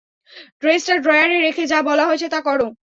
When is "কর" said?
2.41-2.59